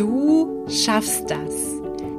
Du 0.00 0.64
schaffst 0.66 1.30
das. 1.30 1.54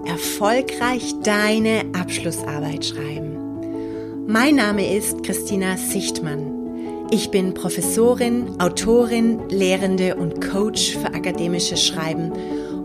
Erfolgreich 0.06 1.16
deine 1.24 1.82
Abschlussarbeit 2.00 2.86
schreiben. 2.86 4.28
Mein 4.28 4.58
Name 4.58 4.96
ist 4.96 5.24
Christina 5.24 5.78
Sichtmann. 5.78 7.08
Ich 7.10 7.32
bin 7.32 7.56
Professorin, 7.56 8.62
Autorin, 8.62 9.40
Lehrende 9.50 10.16
und 10.16 10.48
Coach 10.48 10.96
für 10.96 11.08
akademisches 11.08 11.84
Schreiben. 11.84 12.32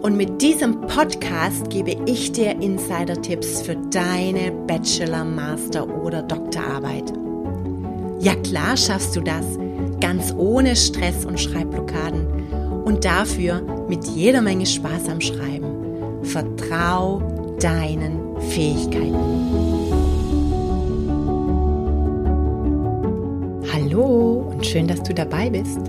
Und 0.00 0.16
mit 0.16 0.40
diesem 0.40 0.80
Podcast 0.86 1.68
gebe 1.68 1.94
ich 2.06 2.32
dir 2.32 2.52
Insider-Tipps 2.52 3.60
für 3.60 3.76
deine 3.90 4.50
Bachelor-, 4.66 5.26
Master- 5.26 5.86
oder 6.02 6.22
Doktorarbeit. 6.22 7.12
Ja 8.20 8.34
klar 8.36 8.78
schaffst 8.78 9.14
du 9.14 9.20
das, 9.20 9.44
ganz 10.00 10.32
ohne 10.38 10.74
Stress 10.74 11.26
und 11.26 11.38
Schreibblockaden 11.38 12.55
und 12.86 13.04
dafür 13.04 13.62
mit 13.88 14.04
jeder 14.06 14.40
Menge 14.40 14.64
Spaß 14.64 15.08
am 15.08 15.20
Schreiben. 15.20 16.22
Vertrau 16.22 17.20
deinen 17.58 18.40
Fähigkeiten. 18.50 19.16
Hallo 23.72 24.52
und 24.52 24.64
schön, 24.64 24.86
dass 24.86 25.02
du 25.02 25.12
dabei 25.12 25.50
bist. 25.50 25.80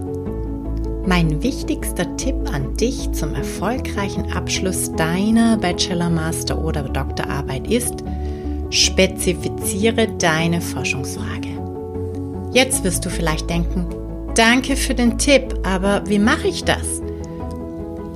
Mein 1.06 1.44
wichtigster 1.44 2.18
Tipp 2.18 2.36
an 2.52 2.76
dich 2.78 3.12
zum 3.12 3.36
erfolgreichen 3.36 4.34
Abschluss 4.34 4.92
deiner 4.94 5.56
Bachelor, 5.58 6.10
Master 6.10 6.60
oder 6.60 6.82
Doktorarbeit 6.82 7.70
ist, 7.70 8.04
spezifiziere 8.72 10.08
deine 10.18 10.62
Forschungsfrage. 10.62 11.48
Jetzt 12.54 12.84
wirst 12.84 13.06
du 13.06 13.12
vielleicht 13.12 13.50
denken, 13.52 13.86
Danke 14.38 14.76
für 14.76 14.94
den 14.94 15.18
Tipp, 15.18 15.56
aber 15.64 16.04
wie 16.08 16.20
mache 16.20 16.48
ich 16.48 16.64
das? 16.64 17.02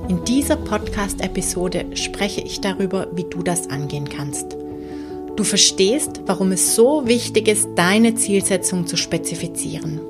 In 0.06 0.24
dieser 0.24 0.54
Podcast-Episode 0.54 1.96
spreche 1.96 2.42
ich 2.42 2.60
darüber, 2.60 3.08
wie 3.12 3.24
du 3.24 3.42
das 3.42 3.68
angehen 3.70 4.08
kannst. 4.08 4.56
Du 5.34 5.42
verstehst, 5.42 6.20
warum 6.26 6.52
es 6.52 6.76
so 6.76 7.08
wichtig 7.08 7.48
ist, 7.48 7.70
deine 7.74 8.14
Zielsetzung 8.14 8.86
zu 8.86 8.96
spezifizieren. 8.96 10.00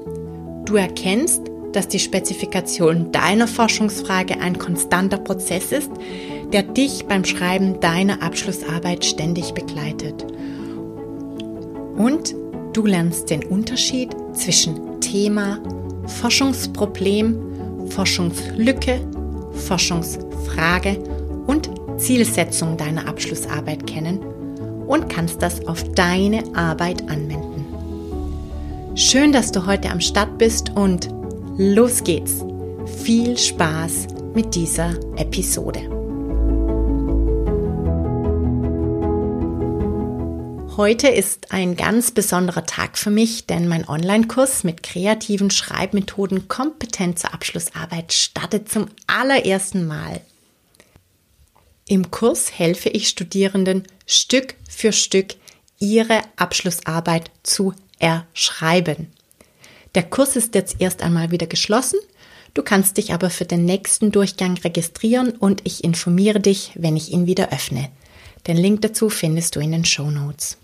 Du 0.66 0.76
erkennst, 0.76 1.44
dass 1.72 1.88
die 1.88 1.98
Spezifikation 1.98 3.10
deiner 3.10 3.48
Forschungsfrage 3.48 4.38
ein 4.38 4.58
konstanter 4.58 5.16
Prozess 5.16 5.72
ist, 5.72 5.92
der 6.52 6.62
dich 6.62 7.06
beim 7.06 7.24
Schreiben 7.24 7.80
deiner 7.80 8.22
Abschlussarbeit 8.22 9.06
ständig 9.06 9.54
begleitet. 9.54 10.26
Und 11.96 12.34
du 12.74 12.84
lernst 12.84 13.30
den 13.30 13.44
Unterschied 13.44 14.10
zwischen 14.34 15.00
Thema 15.00 15.58
Forschungsproblem, 16.06 17.88
Forschungslücke, 17.88 19.00
Forschungsfrage 19.66 20.98
und 21.46 21.70
Zielsetzung 21.98 22.76
deiner 22.76 23.06
Abschlussarbeit 23.08 23.86
kennen 23.86 24.18
und 24.86 25.08
kannst 25.08 25.42
das 25.42 25.66
auf 25.66 25.82
deine 25.94 26.42
Arbeit 26.54 27.02
anwenden. 27.10 27.64
Schön, 28.94 29.32
dass 29.32 29.52
du 29.52 29.66
heute 29.66 29.90
am 29.90 30.00
Start 30.00 30.38
bist 30.38 30.70
und 30.74 31.08
los 31.56 32.04
geht's. 32.04 32.44
Viel 33.04 33.38
Spaß 33.38 34.08
mit 34.34 34.54
dieser 34.54 34.94
Episode. 35.16 35.91
Heute 40.78 41.08
ist 41.08 41.52
ein 41.52 41.76
ganz 41.76 42.12
besonderer 42.12 42.64
Tag 42.64 42.96
für 42.96 43.10
mich, 43.10 43.44
denn 43.44 43.68
mein 43.68 43.86
Online-Kurs 43.86 44.64
mit 44.64 44.82
kreativen 44.82 45.50
Schreibmethoden 45.50 46.48
kompetent 46.48 47.18
zur 47.18 47.34
Abschlussarbeit 47.34 48.14
startet 48.14 48.70
zum 48.70 48.86
allerersten 49.06 49.86
Mal. 49.86 50.22
Im 51.86 52.10
Kurs 52.10 52.58
helfe 52.58 52.88
ich 52.88 53.08
Studierenden 53.08 53.82
Stück 54.06 54.54
für 54.66 54.92
Stück 54.92 55.34
ihre 55.78 56.22
Abschlussarbeit 56.36 57.30
zu 57.42 57.74
erschreiben. 57.98 59.12
Der 59.94 60.04
Kurs 60.04 60.36
ist 60.36 60.54
jetzt 60.54 60.76
erst 60.78 61.02
einmal 61.02 61.30
wieder 61.30 61.48
geschlossen. 61.48 61.98
Du 62.54 62.62
kannst 62.62 62.96
dich 62.96 63.12
aber 63.12 63.28
für 63.28 63.44
den 63.44 63.66
nächsten 63.66 64.10
Durchgang 64.10 64.56
registrieren 64.56 65.32
und 65.32 65.60
ich 65.64 65.84
informiere 65.84 66.40
dich, 66.40 66.72
wenn 66.76 66.96
ich 66.96 67.12
ihn 67.12 67.26
wieder 67.26 67.52
öffne. 67.52 67.90
Den 68.46 68.56
Link 68.56 68.80
dazu 68.80 69.10
findest 69.10 69.54
du 69.54 69.60
in 69.60 69.72
den 69.72 69.84
Show 69.84 70.10
Notes. 70.10 70.56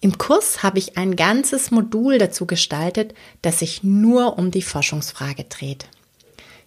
Im 0.00 0.16
Kurs 0.16 0.62
habe 0.62 0.78
ich 0.78 0.96
ein 0.96 1.16
ganzes 1.16 1.70
Modul 1.70 2.18
dazu 2.18 2.46
gestaltet, 2.46 3.14
das 3.42 3.58
sich 3.58 3.82
nur 3.82 4.38
um 4.38 4.50
die 4.50 4.62
Forschungsfrage 4.62 5.44
dreht. 5.44 5.88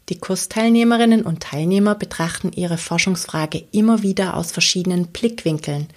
Die 0.10 0.20
Kursteilnehmerinnen 0.20 1.22
und 1.22 1.42
Teilnehmer 1.42 1.96
betrachten 1.96 2.52
ihre 2.52 2.78
Forschungsfrage 2.78 3.64
immer 3.72 4.02
wieder 4.02 4.36
aus 4.36 4.52
verschiedenen 4.52 5.08
Blickwinkeln 5.08 5.88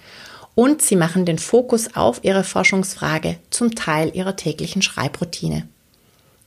und 0.53 0.81
sie 0.81 0.95
machen 0.95 1.25
den 1.25 1.37
Fokus 1.37 1.95
auf 1.95 2.23
ihre 2.23 2.45
Forschungsfrage 2.45 3.37
zum 3.49 3.75
Teil 3.75 4.15
ihrer 4.15 4.37
täglichen 4.37 4.81
Schreibroutine. 4.81 5.67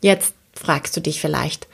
Jetzt 0.01 0.33
fragst 0.55 0.97
du 0.97 1.03
dich 1.03 1.21
vielleicht, 1.21 1.69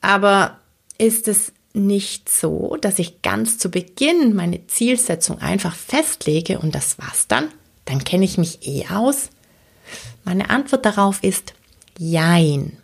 aber 0.00 0.58
ist 0.98 1.28
es 1.28 1.52
nicht 1.72 2.28
so, 2.28 2.76
dass 2.80 2.98
ich 2.98 3.22
ganz 3.22 3.58
zu 3.58 3.70
Beginn 3.70 4.34
meine 4.34 4.66
Zielsetzung 4.66 5.38
einfach 5.40 5.76
festlege 5.76 6.58
und 6.58 6.74
das 6.74 6.98
war's 6.98 7.28
dann? 7.28 7.48
Dann 7.90 8.04
kenne 8.04 8.24
ich 8.24 8.38
mich 8.38 8.66
eh 8.66 8.86
aus? 8.88 9.30
Meine 10.24 10.48
Antwort 10.50 10.86
darauf 10.86 11.22
ist 11.24 11.54
Jein. 11.98 12.78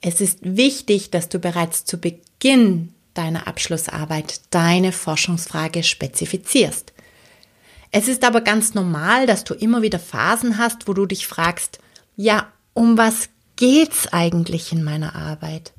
Es 0.00 0.20
ist 0.20 0.38
wichtig, 0.42 1.10
dass 1.10 1.28
du 1.28 1.38
bereits 1.38 1.84
zu 1.84 1.98
Beginn 1.98 2.94
deiner 3.14 3.46
Abschlussarbeit 3.46 4.40
deine 4.50 4.92
Forschungsfrage 4.92 5.82
spezifizierst. 5.82 6.92
Es 7.90 8.08
ist 8.08 8.24
aber 8.24 8.40
ganz 8.40 8.74
normal, 8.74 9.26
dass 9.26 9.44
du 9.44 9.54
immer 9.54 9.82
wieder 9.82 9.98
Phasen 9.98 10.58
hast, 10.58 10.88
wo 10.88 10.92
du 10.92 11.06
dich 11.06 11.26
fragst, 11.26 11.78
ja, 12.16 12.50
um 12.74 12.98
was 12.98 13.28
geht's 13.56 14.08
eigentlich 14.12 14.72
in 14.72 14.82
meiner 14.82 15.14
Arbeit? 15.14 15.72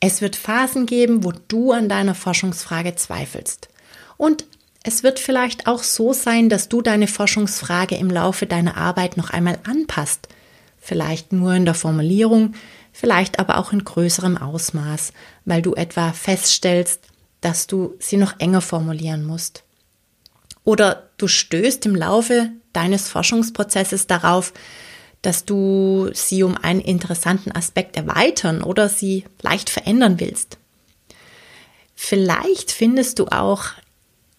Es 0.00 0.20
wird 0.20 0.36
Phasen 0.36 0.86
geben, 0.86 1.24
wo 1.24 1.32
du 1.48 1.72
an 1.72 1.88
deiner 1.88 2.14
Forschungsfrage 2.14 2.96
zweifelst. 2.96 3.68
Und 4.16 4.44
es 4.82 5.02
wird 5.02 5.18
vielleicht 5.18 5.66
auch 5.66 5.82
so 5.82 6.12
sein, 6.12 6.48
dass 6.48 6.68
du 6.68 6.80
deine 6.80 7.06
Forschungsfrage 7.06 7.96
im 7.96 8.10
Laufe 8.10 8.46
deiner 8.46 8.76
Arbeit 8.76 9.16
noch 9.16 9.30
einmal 9.30 9.58
anpasst. 9.64 10.28
Vielleicht 10.78 11.32
nur 11.32 11.54
in 11.54 11.66
der 11.66 11.74
Formulierung, 11.74 12.54
vielleicht 12.92 13.38
aber 13.38 13.58
auch 13.58 13.72
in 13.72 13.84
größerem 13.84 14.38
Ausmaß, 14.38 15.12
weil 15.44 15.60
du 15.60 15.74
etwa 15.74 16.12
feststellst, 16.12 17.00
dass 17.42 17.66
du 17.66 17.94
sie 17.98 18.16
noch 18.16 18.38
enger 18.38 18.62
formulieren 18.62 19.24
musst. 19.24 19.64
Oder 20.64 21.10
du 21.18 21.28
stößt 21.28 21.84
im 21.86 21.94
Laufe 21.94 22.50
deines 22.72 23.08
Forschungsprozesses 23.08 24.06
darauf, 24.06 24.52
dass 25.20 25.44
du 25.44 26.10
sie 26.14 26.42
um 26.42 26.56
einen 26.56 26.80
interessanten 26.80 27.52
Aspekt 27.52 27.96
erweitern 27.96 28.62
oder 28.62 28.88
sie 28.88 29.24
leicht 29.42 29.68
verändern 29.68 30.18
willst. 30.18 30.56
Vielleicht 31.94 32.70
findest 32.70 33.18
du 33.18 33.26
auch 33.26 33.72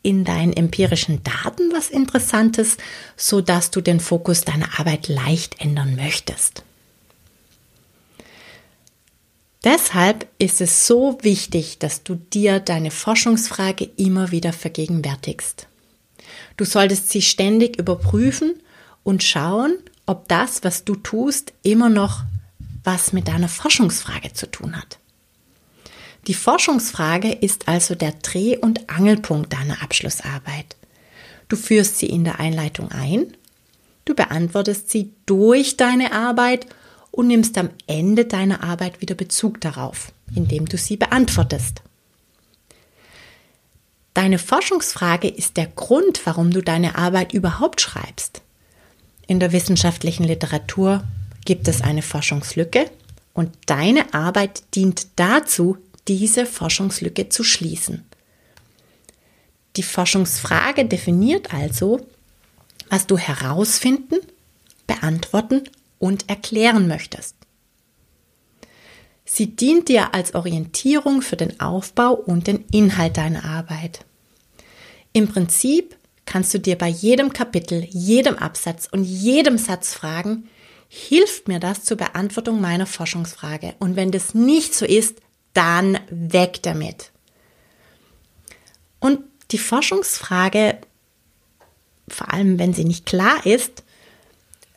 in 0.04 0.24
deinen 0.24 0.54
empirischen 0.54 1.22
Daten 1.24 1.72
was 1.72 1.90
Interessantes, 1.90 2.78
so 3.16 3.42
dass 3.42 3.72
du 3.72 3.82
den 3.82 4.00
Fokus 4.00 4.42
deiner 4.42 4.80
Arbeit 4.80 5.08
leicht 5.08 5.60
ändern 5.60 5.96
möchtest. 5.96 6.64
Deshalb 9.64 10.28
ist 10.40 10.60
es 10.60 10.88
so 10.88 11.20
wichtig, 11.22 11.78
dass 11.78 12.02
du 12.04 12.16
dir 12.16 12.60
deine 12.60 12.90
Forschungsfrage 12.90 13.90
immer 13.96 14.32
wieder 14.32 14.54
vergegenwärtigst. 14.54 15.68
Du 16.58 16.66
solltest 16.66 17.10
sie 17.10 17.22
ständig 17.22 17.78
überprüfen 17.78 18.56
und 19.04 19.24
schauen, 19.24 19.78
ob 20.08 20.28
das, 20.28 20.64
was 20.64 20.84
du 20.84 20.96
tust, 20.96 21.54
immer 21.62 21.90
noch 21.90 22.24
was 22.84 23.14
mit 23.14 23.28
deiner 23.28 23.50
Forschungsfrage 23.50 24.34
zu 24.34 24.50
tun 24.50 24.76
hat. 24.76 24.98
Die 26.28 26.34
Forschungsfrage 26.34 27.32
ist 27.32 27.68
also 27.68 27.96
der 27.96 28.12
Dreh- 28.12 28.58
und 28.58 28.90
Angelpunkt 28.90 29.54
deiner 29.54 29.82
Abschlussarbeit. 29.82 30.76
Du 31.48 31.56
führst 31.56 31.98
sie 31.98 32.06
in 32.08 32.24
der 32.24 32.40
Einleitung 32.40 32.92
ein, 32.92 33.36
du 34.06 34.14
beantwortest 34.14 34.90
sie 34.90 35.12
durch 35.26 35.78
deine 35.78 36.14
Arbeit 36.14 36.68
und 37.12 37.28
nimmst 37.28 37.58
am 37.58 37.70
Ende 37.88 38.26
deiner 38.26 38.64
Arbeit 38.64 39.02
wieder 39.02 39.16
Bezug 39.16 39.60
darauf, 39.62 40.12
indem 40.36 40.68
du 40.68 40.78
sie 40.78 40.96
beantwortest. 40.96 41.82
Deine 44.14 44.40
Forschungsfrage 44.40 45.28
ist 45.28 45.58
der 45.58 45.68
Grund, 45.68 46.26
warum 46.26 46.52
du 46.52 46.62
deine 46.62 46.96
Arbeit 46.96 47.34
überhaupt 47.34 47.82
schreibst. 47.82 48.42
In 49.28 49.40
der 49.40 49.52
wissenschaftlichen 49.52 50.26
Literatur 50.26 51.04
gibt 51.46 51.68
es 51.68 51.82
eine 51.82 52.02
Forschungslücke 52.02 52.90
und 53.34 53.52
deine 53.66 54.14
Arbeit 54.14 54.64
dient 54.76 55.08
dazu, 55.16 55.78
diese 56.08 56.46
Forschungslücke 56.46 57.30
zu 57.30 57.44
schließen. 57.44 58.04
Die 59.76 59.84
Forschungsfrage 59.84 60.86
definiert 60.86 61.54
also, 61.54 62.06
was 62.90 63.08
du 63.08 63.18
herausfinden, 63.18 64.20
beantworten 64.86 65.64
und 66.00 66.30
erklären 66.30 66.88
möchtest. 66.88 67.36
Sie 69.24 69.56
dient 69.56 69.88
dir 69.88 70.14
als 70.14 70.36
Orientierung 70.36 71.22
für 71.22 71.38
den 71.38 71.62
Aufbau 71.62 72.14
und 72.14 72.48
den 72.48 72.66
Inhalt 72.72 73.16
deiner 73.16 73.46
Arbeit. 73.46 74.04
Im 75.14 75.30
Prinzip 75.30 75.96
kannst 76.26 76.54
du 76.54 76.60
dir 76.60 76.78
bei 76.78 76.90
jedem 76.90 77.32
Kapitel, 77.32 77.88
jedem 77.92 78.38
Absatz 78.38 78.90
und 78.92 79.06
jedem 79.06 79.58
Satz 79.58 79.94
fragen, 79.94 80.50
hilft 80.90 81.48
mir 81.48 81.60
das 81.60 81.86
zur 81.86 81.96
Beantwortung 81.96 82.60
meiner 82.60 82.86
Forschungsfrage? 82.86 83.76
Und 83.80 83.96
wenn 83.96 84.12
das 84.12 84.34
nicht 84.34 84.76
so 84.76 84.86
ist, 84.86 85.22
dann 85.54 86.00
weg 86.10 86.62
damit. 86.64 87.12
Und 89.00 89.20
die 89.52 89.58
Forschungsfrage, 89.58 90.78
vor 92.08 92.34
allem 92.34 92.60
wenn 92.60 92.74
sie 92.74 92.86
nicht 92.86 93.06
klar 93.06 93.46
ist, 93.46 93.84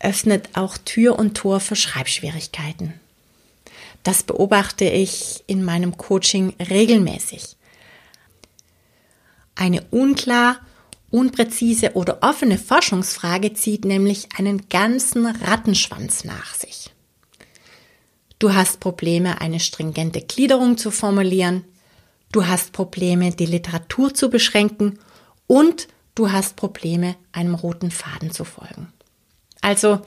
öffnet 0.00 0.50
auch 0.54 0.76
Tür 0.78 1.18
und 1.18 1.34
Tor 1.34 1.60
für 1.60 1.76
Schreibschwierigkeiten. 1.76 2.94
Das 4.02 4.22
beobachte 4.22 4.84
ich 4.84 5.42
in 5.46 5.64
meinem 5.64 5.96
Coaching 5.96 6.54
regelmäßig. 6.60 7.56
Eine 9.54 9.82
unklar, 9.90 10.60
unpräzise 11.10 11.92
oder 11.94 12.18
offene 12.22 12.58
Forschungsfrage 12.58 13.54
zieht 13.54 13.84
nämlich 13.84 14.28
einen 14.36 14.68
ganzen 14.68 15.26
Rattenschwanz 15.26 16.24
nach 16.24 16.54
sich. 16.54 16.83
Du 18.44 18.52
hast 18.52 18.78
Probleme, 18.78 19.40
eine 19.40 19.58
stringente 19.58 20.20
Gliederung 20.20 20.76
zu 20.76 20.90
formulieren, 20.90 21.64
du 22.30 22.46
hast 22.46 22.72
Probleme, 22.72 23.30
die 23.30 23.46
Literatur 23.46 24.12
zu 24.12 24.28
beschränken 24.28 24.98
und 25.46 25.88
du 26.14 26.30
hast 26.30 26.54
Probleme, 26.54 27.16
einem 27.32 27.54
roten 27.54 27.90
Faden 27.90 28.32
zu 28.32 28.44
folgen. 28.44 28.92
Also, 29.62 30.02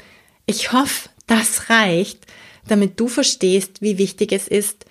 ich 0.46 0.72
hoffe, 0.72 1.10
das 1.26 1.72
reicht, 1.72 2.28
damit 2.68 3.00
du 3.00 3.08
verstehst, 3.08 3.82
wie 3.82 3.98
wichtig 3.98 4.32
es 4.32 4.48
ist, 4.48 4.86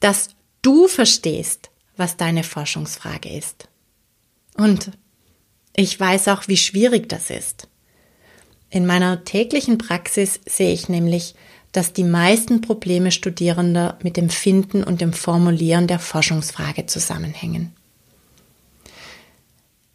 dass 0.00 0.30
du 0.62 0.88
verstehst, 0.88 1.68
was 1.98 2.16
deine 2.16 2.42
Forschungsfrage 2.42 3.28
ist. 3.28 3.68
Und 4.56 4.92
ich 5.76 6.00
weiß 6.00 6.28
auch, 6.28 6.48
wie 6.48 6.56
schwierig 6.56 7.10
das 7.10 7.28
ist. 7.28 7.68
In 8.70 8.86
meiner 8.86 9.24
täglichen 9.24 9.76
Praxis 9.76 10.40
sehe 10.46 10.72
ich 10.72 10.88
nämlich, 10.88 11.34
dass 11.72 11.92
die 11.92 12.04
meisten 12.04 12.60
Probleme 12.60 13.10
Studierender 13.10 13.98
mit 14.02 14.16
dem 14.16 14.30
Finden 14.30 14.84
und 14.84 15.00
dem 15.00 15.12
Formulieren 15.12 15.86
der 15.86 15.98
Forschungsfrage 15.98 16.86
zusammenhängen. 16.86 17.72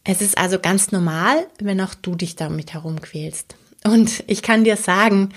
Es 0.03 0.21
ist 0.21 0.37
also 0.37 0.57
ganz 0.59 0.91
normal, 0.91 1.47
wenn 1.59 1.81
auch 1.81 1.93
du 1.93 2.15
dich 2.15 2.35
damit 2.35 2.73
herumquälst. 2.73 3.55
Und 3.83 4.23
ich 4.27 4.41
kann 4.41 4.63
dir 4.63 4.77
sagen, 4.77 5.29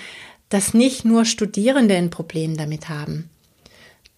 dass 0.48 0.74
nicht 0.74 1.04
nur 1.04 1.24
Studierende 1.24 1.96
ein 1.96 2.10
Problem 2.10 2.56
damit 2.56 2.88
haben. 2.88 3.28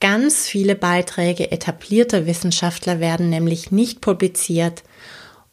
Ganz 0.00 0.48
viele 0.48 0.74
Beiträge 0.74 1.52
etablierter 1.52 2.26
Wissenschaftler 2.26 3.00
werden 3.00 3.30
nämlich 3.30 3.70
nicht 3.70 4.00
publiziert 4.00 4.82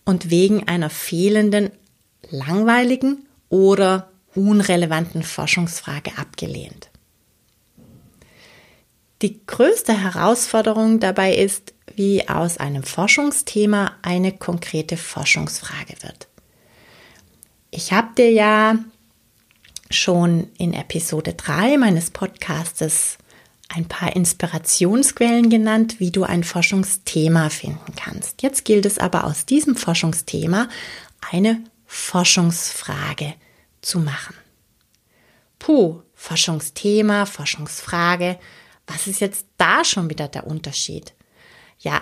und 0.06 0.32
wegen 0.32 0.68
einer 0.68 0.90
fehlenden, 0.90 1.72
langweiligen 2.30 3.26
oder 3.50 4.10
unrelevanten 4.36 5.24
Forschungsfrage 5.24 6.18
abgelehnt. 6.18 6.90
Die 9.22 9.46
größte 9.46 9.94
Herausforderung 9.94 11.00
dabei 11.00 11.36
ist, 11.36 11.74
wie 11.96 12.30
aus 12.30 12.58
einem 12.58 12.84
Forschungsthema 12.84 13.92
eine 14.02 14.32
konkrete 14.32 14.96
Forschungsfrage 14.96 15.96
wird. 16.02 16.28
Ich 17.72 17.92
habe 17.92 18.16
dir 18.18 18.32
ja 18.32 18.76
schon 19.90 20.48
in 20.58 20.74
Episode 20.74 21.34
3 21.34 21.78
meines 21.78 22.12
Podcastes 22.12 23.18
ein 23.68 23.86
paar 23.86 24.16
Inspirationsquellen 24.16 25.50
genannt, 25.50 26.00
wie 26.00 26.12
du 26.12 26.24
ein 26.24 26.44
Forschungsthema 26.44 27.50
finden 27.50 27.94
kannst. 27.96 28.42
Jetzt 28.42 28.66
gilt 28.66 28.86
es 28.86 28.98
aber 28.98 29.26
aus 29.26 29.46
diesem 29.46 29.76
Forschungsthema 29.76 30.70
eine 31.32 31.62
Forschungsfrage 31.86 33.34
zu 33.82 34.00
machen. 34.00 34.36
Puh, 35.58 36.02
Forschungsthema, 36.14 37.26
Forschungsfrage. 37.26 38.40
Was 38.88 39.08
ist 39.08 39.22
jetzt 39.22 39.46
da 39.58 39.84
schon 39.84 40.10
wieder 40.10 40.28
der 40.28 40.48
Unterschied? 40.48 41.14
Ja, 41.80 42.02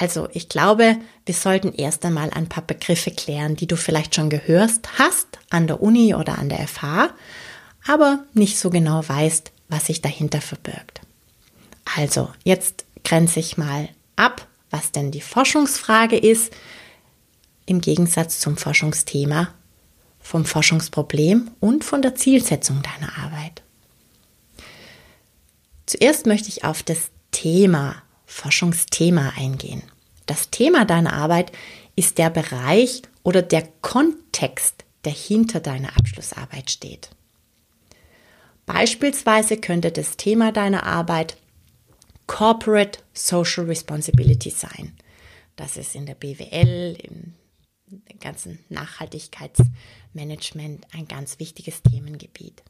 also 0.00 0.28
ich 0.32 0.48
glaube, 0.48 0.96
wir 1.26 1.34
sollten 1.34 1.72
erst 1.72 2.04
einmal 2.04 2.30
ein 2.30 2.48
paar 2.48 2.64
Begriffe 2.64 3.10
klären, 3.10 3.56
die 3.56 3.66
du 3.66 3.76
vielleicht 3.76 4.14
schon 4.14 4.30
gehört 4.30 4.98
hast 4.98 5.26
an 5.50 5.66
der 5.66 5.82
Uni 5.82 6.14
oder 6.14 6.38
an 6.38 6.48
der 6.48 6.66
FH, 6.66 7.10
aber 7.86 8.24
nicht 8.32 8.58
so 8.58 8.70
genau 8.70 9.06
weißt, 9.06 9.52
was 9.68 9.86
sich 9.86 10.00
dahinter 10.00 10.40
verbirgt. 10.40 11.00
Also, 11.96 12.30
jetzt 12.44 12.86
grenze 13.04 13.40
ich 13.40 13.58
mal 13.58 13.88
ab, 14.16 14.46
was 14.70 14.90
denn 14.90 15.10
die 15.10 15.20
Forschungsfrage 15.20 16.16
ist, 16.16 16.52
im 17.66 17.80
Gegensatz 17.80 18.40
zum 18.40 18.56
Forschungsthema, 18.56 19.48
vom 20.24 20.46
Forschungsproblem 20.46 21.50
und 21.60 21.84
von 21.84 22.00
der 22.00 22.14
Zielsetzung 22.14 22.82
deiner 22.82 23.16
Arbeit. 23.18 23.62
Zuerst 25.84 26.26
möchte 26.26 26.48
ich 26.48 26.64
auf 26.64 26.82
das 26.82 27.10
Thema 27.30 28.02
Forschungsthema 28.24 29.34
eingehen. 29.36 29.82
Das 30.24 30.48
Thema 30.48 30.86
deiner 30.86 31.12
Arbeit 31.12 31.52
ist 31.94 32.16
der 32.16 32.30
Bereich 32.30 33.02
oder 33.22 33.42
der 33.42 33.68
Kontext, 33.82 34.86
der 35.04 35.12
hinter 35.12 35.60
deiner 35.60 35.94
Abschlussarbeit 35.98 36.70
steht. 36.70 37.10
Beispielsweise 38.64 39.58
könnte 39.58 39.92
das 39.92 40.16
Thema 40.16 40.52
deiner 40.52 40.84
Arbeit 40.84 41.36
Corporate 42.26 43.00
Social 43.12 43.66
Responsibility 43.66 44.48
sein. 44.48 44.96
Das 45.56 45.76
ist 45.76 45.94
in 45.94 46.06
der 46.06 46.14
BWL, 46.14 46.96
im 47.02 47.34
ganzen 48.20 48.58
Nachhaltigkeitsmanagement 50.14 50.86
ein 50.92 51.08
ganz 51.08 51.38
wichtiges 51.38 51.82
Themengebiet. 51.82 52.62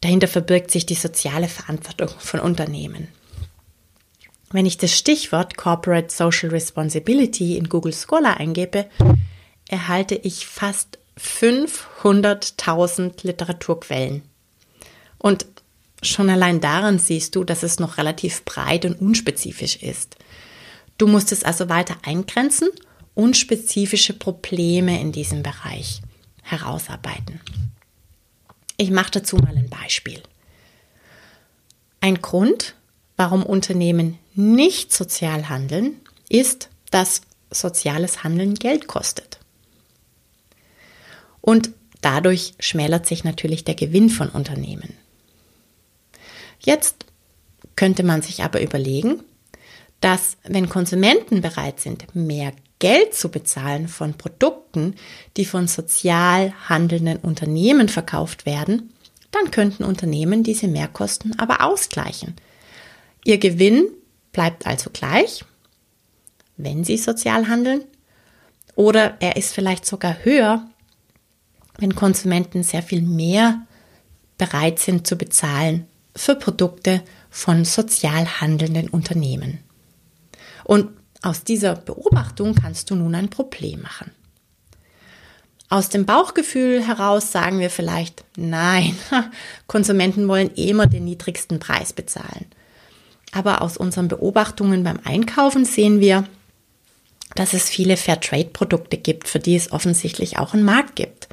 dahinter 0.00 0.28
verbirgt 0.28 0.70
sich 0.70 0.86
die 0.86 0.94
soziale 0.94 1.48
Verantwortung 1.48 2.08
von 2.18 2.40
Unternehmen. 2.40 3.08
Wenn 4.50 4.66
ich 4.66 4.78
das 4.78 4.96
Stichwort 4.96 5.56
Corporate 5.56 6.14
Social 6.14 6.50
Responsibility 6.50 7.56
in 7.56 7.68
Google 7.68 7.92
Scholar 7.92 8.38
eingebe, 8.38 8.88
erhalte 9.68 10.14
ich 10.14 10.46
fast 10.46 10.98
500.000 11.18 13.14
Literaturquellen. 13.22 14.22
Und 15.18 15.46
schon 16.02 16.30
allein 16.30 16.60
daran 16.60 16.98
siehst 16.98 17.34
du, 17.34 17.42
dass 17.42 17.62
es 17.62 17.80
noch 17.80 17.98
relativ 17.98 18.44
breit 18.44 18.84
und 18.84 19.00
unspezifisch 19.00 19.76
ist. 19.76 20.16
Du 20.98 21.06
musst 21.06 21.32
es 21.32 21.42
also 21.42 21.68
weiter 21.68 21.96
eingrenzen 22.02 22.68
und 23.16 23.36
spezifische 23.36 24.12
Probleme 24.12 25.00
in 25.00 25.10
diesem 25.10 25.42
Bereich 25.42 26.02
herausarbeiten. 26.42 27.40
Ich 28.76 28.90
mache 28.90 29.10
dazu 29.12 29.36
mal 29.36 29.56
ein 29.56 29.70
Beispiel. 29.70 30.22
Ein 32.00 32.20
Grund, 32.20 32.76
warum 33.16 33.42
Unternehmen 33.42 34.18
nicht 34.34 34.92
sozial 34.92 35.48
handeln, 35.48 35.96
ist, 36.28 36.68
dass 36.90 37.22
soziales 37.50 38.22
Handeln 38.22 38.54
Geld 38.54 38.86
kostet. 38.86 39.40
Und 41.40 41.70
dadurch 42.02 42.52
schmälert 42.60 43.06
sich 43.06 43.24
natürlich 43.24 43.64
der 43.64 43.76
Gewinn 43.76 44.10
von 44.10 44.28
Unternehmen. 44.28 44.92
Jetzt 46.60 47.06
könnte 47.76 48.02
man 48.02 48.20
sich 48.20 48.42
aber 48.42 48.60
überlegen, 48.60 49.22
dass 50.00 50.36
wenn 50.44 50.68
Konsumenten 50.68 51.40
bereit 51.40 51.80
sind, 51.80 52.14
mehr 52.14 52.52
Geld 52.78 53.14
zu 53.14 53.30
bezahlen 53.30 53.88
von 53.88 54.14
Produkten, 54.14 54.94
die 55.36 55.46
von 55.46 55.66
sozial 55.66 56.52
handelnden 56.68 57.18
Unternehmen 57.18 57.88
verkauft 57.88 58.44
werden, 58.44 58.92
dann 59.30 59.50
könnten 59.50 59.84
Unternehmen 59.84 60.42
diese 60.42 60.68
Mehrkosten 60.68 61.38
aber 61.38 61.62
ausgleichen. 61.62 62.34
Ihr 63.24 63.38
Gewinn 63.38 63.88
bleibt 64.32 64.66
also 64.66 64.90
gleich, 64.90 65.44
wenn 66.56 66.84
sie 66.84 66.98
sozial 66.98 67.48
handeln, 67.48 67.84
oder 68.74 69.16
er 69.20 69.36
ist 69.36 69.54
vielleicht 69.54 69.86
sogar 69.86 70.24
höher, 70.24 70.68
wenn 71.78 71.94
Konsumenten 71.94 72.62
sehr 72.62 72.82
viel 72.82 73.00
mehr 73.02 73.66
bereit 74.36 74.78
sind 74.78 75.06
zu 75.06 75.16
bezahlen 75.16 75.86
für 76.14 76.34
Produkte 76.34 77.02
von 77.30 77.64
sozial 77.64 78.40
handelnden 78.40 78.88
Unternehmen. 78.88 79.60
Und 80.66 80.88
aus 81.22 81.44
dieser 81.44 81.76
Beobachtung 81.76 82.56
kannst 82.56 82.90
du 82.90 82.96
nun 82.96 83.14
ein 83.14 83.30
Problem 83.30 83.82
machen. 83.82 84.10
Aus 85.68 85.90
dem 85.90 86.06
Bauchgefühl 86.06 86.84
heraus 86.84 87.30
sagen 87.30 87.60
wir 87.60 87.70
vielleicht, 87.70 88.24
nein, 88.36 88.96
Konsumenten 89.68 90.26
wollen 90.26 90.52
immer 90.54 90.88
den 90.88 91.04
niedrigsten 91.04 91.60
Preis 91.60 91.92
bezahlen. 91.92 92.46
Aber 93.30 93.62
aus 93.62 93.76
unseren 93.76 94.08
Beobachtungen 94.08 94.82
beim 94.82 94.98
Einkaufen 95.04 95.64
sehen 95.64 96.00
wir, 96.00 96.26
dass 97.36 97.52
es 97.52 97.68
viele 97.68 97.96
Fairtrade-Produkte 97.96 98.96
gibt, 98.96 99.28
für 99.28 99.38
die 99.38 99.54
es 99.54 99.70
offensichtlich 99.70 100.36
auch 100.38 100.52
einen 100.52 100.64
Markt 100.64 100.96
gibt. 100.96 101.28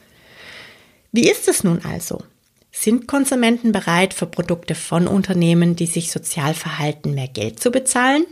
Wie 1.12 1.28
ist 1.28 1.48
es 1.48 1.64
nun 1.64 1.84
also? 1.84 2.22
Sind 2.72 3.08
Konsumenten 3.08 3.72
bereit, 3.72 4.14
für 4.14 4.28
Produkte 4.28 4.76
von 4.76 5.08
Unternehmen, 5.08 5.76
die 5.76 5.88
sich 5.88 6.12
sozial 6.12 6.54
verhalten, 6.54 7.16
mehr 7.16 7.28
Geld 7.28 7.60
zu 7.60 7.72
bezahlen? 7.72 8.26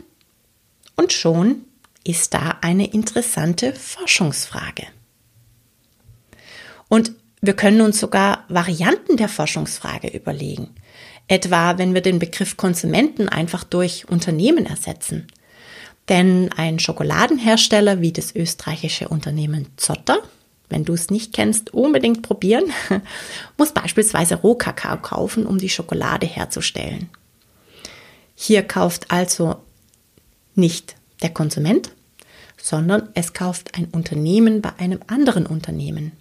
Und 0.96 1.12
schon 1.12 1.62
ist 2.04 2.34
da 2.34 2.58
eine 2.60 2.92
interessante 2.92 3.72
Forschungsfrage. 3.74 4.86
Und 6.88 7.12
wir 7.40 7.54
können 7.54 7.80
uns 7.80 7.98
sogar 7.98 8.44
Varianten 8.48 9.16
der 9.16 9.28
Forschungsfrage 9.28 10.08
überlegen. 10.08 10.74
Etwa, 11.26 11.78
wenn 11.78 11.94
wir 11.94 12.00
den 12.00 12.18
Begriff 12.18 12.56
Konsumenten 12.56 13.28
einfach 13.28 13.64
durch 13.64 14.08
Unternehmen 14.08 14.66
ersetzen. 14.66 15.26
Denn 16.08 16.50
ein 16.56 16.78
Schokoladenhersteller 16.78 18.00
wie 18.00 18.12
das 18.12 18.34
österreichische 18.34 19.08
Unternehmen 19.08 19.68
Zotter, 19.76 20.18
wenn 20.68 20.84
du 20.84 20.94
es 20.94 21.10
nicht 21.10 21.32
kennst, 21.32 21.72
unbedingt 21.74 22.22
probieren, 22.22 22.64
muss 23.56 23.72
beispielsweise 23.72 24.36
Rohkakao 24.36 24.98
kaufen, 24.98 25.46
um 25.46 25.58
die 25.58 25.68
Schokolade 25.68 26.26
herzustellen. 26.26 27.08
Hier 28.34 28.62
kauft 28.62 29.10
also 29.10 29.56
nicht 30.54 30.96
der 31.22 31.30
Konsument, 31.30 31.90
sondern 32.60 33.08
es 33.14 33.32
kauft 33.32 33.76
ein 33.76 33.86
Unternehmen 33.86 34.62
bei 34.62 34.72
einem 34.78 35.00
anderen 35.06 35.46
Unternehmen. 35.46 36.12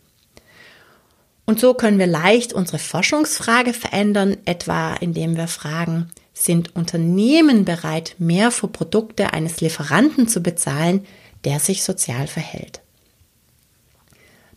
Und 1.45 1.59
so 1.59 1.73
können 1.73 1.99
wir 1.99 2.07
leicht 2.07 2.53
unsere 2.53 2.79
Forschungsfrage 2.79 3.73
verändern, 3.73 4.37
etwa 4.45 4.93
indem 4.95 5.35
wir 5.35 5.47
fragen, 5.47 6.09
sind 6.33 6.75
Unternehmen 6.75 7.65
bereit, 7.65 8.15
mehr 8.17 8.51
für 8.51 8.67
Produkte 8.67 9.33
eines 9.33 9.61
Lieferanten 9.61 10.27
zu 10.27 10.41
bezahlen, 10.41 11.05
der 11.43 11.59
sich 11.59 11.83
sozial 11.83 12.27
verhält? 12.27 12.81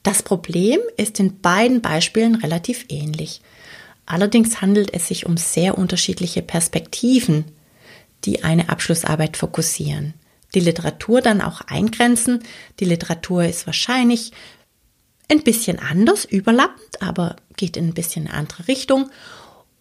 Das 0.02 0.22
Problem 0.22 0.80
ist 0.96 1.18
in 1.18 1.40
beiden 1.40 1.80
Beispielen 1.80 2.36
relativ 2.36 2.84
ähnlich. 2.88 3.40
Allerdings 4.06 4.60
handelt 4.60 4.92
es 4.92 5.08
sich 5.08 5.26
um 5.26 5.36
sehr 5.36 5.78
unterschiedliche 5.78 6.42
Perspektiven, 6.42 7.46
die 8.24 8.44
eine 8.44 8.68
Abschlussarbeit 8.68 9.36
fokussieren. 9.36 10.14
Die 10.54 10.60
Literatur 10.60 11.20
dann 11.20 11.40
auch 11.40 11.62
eingrenzen. 11.62 12.42
Die 12.80 12.84
Literatur 12.84 13.44
ist 13.44 13.66
wahrscheinlich 13.66 14.32
ein 15.30 15.42
bisschen 15.42 15.78
anders, 15.78 16.24
überlappend, 16.24 17.02
aber 17.02 17.36
geht 17.56 17.76
in 17.76 17.88
ein 17.88 17.94
bisschen 17.94 18.28
eine 18.28 18.36
andere 18.36 18.68
Richtung. 18.68 19.10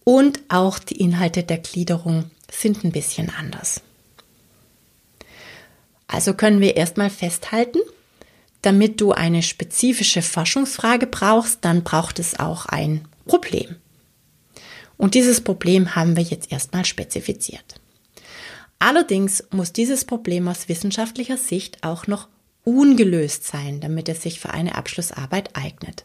Und 0.04 0.40
auch 0.48 0.78
die 0.78 0.96
Inhalte 1.00 1.42
der 1.42 1.58
Gliederung 1.58 2.30
sind 2.50 2.84
ein 2.84 2.92
bisschen 2.92 3.30
anders. 3.30 3.80
Also 6.06 6.34
können 6.34 6.60
wir 6.60 6.76
erstmal 6.76 7.10
festhalten, 7.10 7.78
damit 8.62 9.00
du 9.00 9.12
eine 9.12 9.42
spezifische 9.42 10.22
Forschungsfrage 10.22 11.06
brauchst, 11.06 11.64
dann 11.64 11.82
braucht 11.82 12.18
es 12.18 12.38
auch 12.38 12.66
ein 12.66 13.06
Problem. 13.26 13.76
Und 14.96 15.14
dieses 15.14 15.40
Problem 15.40 15.94
haben 15.94 16.16
wir 16.16 16.22
jetzt 16.22 16.52
erstmal 16.52 16.84
spezifiziert. 16.84 17.80
Allerdings 18.86 19.42
muss 19.50 19.72
dieses 19.72 20.04
Problem 20.04 20.46
aus 20.46 20.68
wissenschaftlicher 20.68 21.38
Sicht 21.38 21.82
auch 21.82 22.06
noch 22.06 22.28
ungelöst 22.64 23.46
sein, 23.46 23.80
damit 23.80 24.10
es 24.10 24.20
sich 24.20 24.40
für 24.40 24.50
eine 24.50 24.74
Abschlussarbeit 24.74 25.56
eignet. 25.56 26.04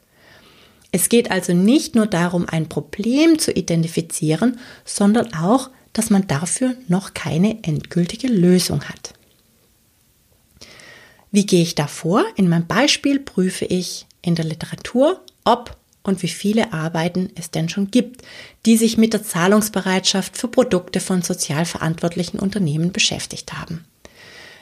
Es 0.93 1.09
geht 1.09 1.29
also 1.29 1.51
nicht 1.51 1.95
nur 1.95 2.07
darum, 2.07 2.47
ein 2.47 2.69
Problem 2.69 3.37
zu 3.37 3.51
identifizieren, 3.51 4.61
sondern 4.85 5.33
auch, 5.33 5.71
dass 5.91 6.09
man 6.09 6.27
dafür 6.27 6.73
noch 6.87 7.13
keine 7.13 7.61
endgültige 7.65 8.27
Lösung 8.27 8.81
hat. 8.85 9.13
Wie 11.31 11.45
gehe 11.45 11.63
ich 11.63 11.75
da 11.75 11.85
vor? 11.85 12.23
In 12.37 12.47
meinem 12.47 12.67
Beispiel 12.67 13.19
prüfe 13.19 13.65
ich 13.65 14.05
in 14.21 14.35
der 14.35 14.45
Literatur, 14.45 15.19
ob 15.43 15.75
und 16.09 16.21
wie 16.23 16.27
viele 16.27 16.73
Arbeiten 16.73 17.29
es 17.35 17.51
denn 17.51 17.69
schon 17.69 17.91
gibt, 17.91 18.23
die 18.65 18.75
sich 18.75 18.97
mit 18.97 19.13
der 19.13 19.23
Zahlungsbereitschaft 19.23 20.37
für 20.37 20.49
Produkte 20.49 20.99
von 20.99 21.21
sozial 21.21 21.63
verantwortlichen 21.65 22.39
Unternehmen 22.39 22.91
beschäftigt 22.91 23.53
haben. 23.53 23.85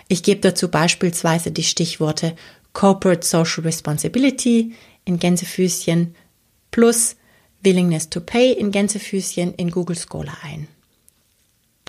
Ich 0.08 0.22
gebe 0.22 0.42
dazu 0.42 0.70
beispielsweise 0.70 1.50
die 1.51 1.63
Stichworte 1.63 2.36
Corporate 2.74 3.25
Social 3.25 3.63
Responsibility 3.63 4.74
in 5.06 5.18
Gänsefüßchen 5.18 6.13
plus 6.70 7.16
Willingness 7.63 8.10
to 8.10 8.20
Pay 8.20 8.51
in 8.54 8.70
Gänsefüßchen 8.72 9.56
in 9.56 9.72
Google 9.72 9.98
Scholar 9.98 10.38
ein. 10.44 10.68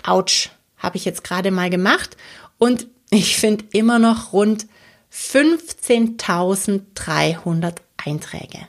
Autsch, 0.03 0.49
habe 0.77 0.97
ich 0.97 1.05
jetzt 1.05 1.23
gerade 1.23 1.51
mal 1.51 1.69
gemacht 1.69 2.17
und 2.57 2.87
ich 3.11 3.37
finde 3.37 3.65
immer 3.71 3.99
noch 3.99 4.33
rund 4.33 4.65
15.300 5.13 7.75
Einträge. 7.97 8.67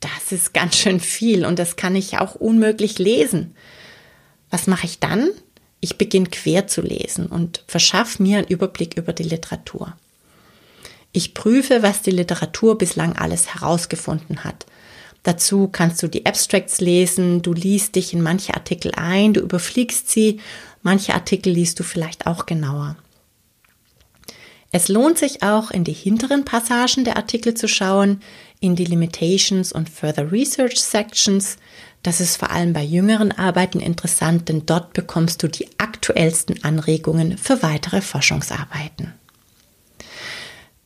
Das 0.00 0.30
ist 0.30 0.54
ganz 0.54 0.76
schön 0.76 1.00
viel 1.00 1.44
und 1.44 1.58
das 1.58 1.76
kann 1.76 1.96
ich 1.96 2.18
auch 2.18 2.34
unmöglich 2.34 2.98
lesen. 2.98 3.54
Was 4.50 4.66
mache 4.66 4.86
ich 4.86 5.00
dann? 5.00 5.30
Ich 5.80 5.98
beginne 5.98 6.28
quer 6.28 6.66
zu 6.66 6.80
lesen 6.80 7.26
und 7.26 7.64
verschaffe 7.66 8.22
mir 8.22 8.38
einen 8.38 8.46
Überblick 8.46 8.96
über 8.96 9.12
die 9.12 9.24
Literatur. 9.24 9.96
Ich 11.12 11.34
prüfe, 11.34 11.82
was 11.82 12.02
die 12.02 12.10
Literatur 12.10 12.78
bislang 12.78 13.16
alles 13.16 13.54
herausgefunden 13.54 14.44
hat. 14.44 14.66
Dazu 15.22 15.68
kannst 15.68 16.02
du 16.02 16.08
die 16.08 16.26
Abstracts 16.26 16.80
lesen, 16.80 17.42
du 17.42 17.52
liest 17.52 17.96
dich 17.96 18.12
in 18.12 18.22
manche 18.22 18.54
Artikel 18.54 18.92
ein, 18.94 19.34
du 19.34 19.40
überfliegst 19.40 20.10
sie, 20.10 20.40
manche 20.82 21.14
Artikel 21.14 21.52
liest 21.52 21.78
du 21.80 21.82
vielleicht 21.82 22.26
auch 22.26 22.46
genauer. 22.46 22.96
Es 24.70 24.88
lohnt 24.88 25.18
sich 25.18 25.42
auch, 25.42 25.70
in 25.70 25.84
die 25.84 25.92
hinteren 25.92 26.44
Passagen 26.44 27.04
der 27.04 27.16
Artikel 27.16 27.54
zu 27.54 27.68
schauen, 27.68 28.20
in 28.60 28.76
die 28.76 28.84
Limitations 28.84 29.72
und 29.72 29.88
Further 29.88 30.30
Research 30.32 30.80
Sections. 30.80 31.56
Das 32.02 32.20
ist 32.20 32.36
vor 32.36 32.50
allem 32.50 32.72
bei 32.72 32.82
jüngeren 32.82 33.32
Arbeiten 33.32 33.80
interessant, 33.80 34.48
denn 34.48 34.66
dort 34.66 34.92
bekommst 34.92 35.42
du 35.42 35.48
die 35.48 35.68
aktuellsten 35.78 36.62
Anregungen 36.64 37.38
für 37.38 37.62
weitere 37.62 38.00
Forschungsarbeiten. 38.00 39.14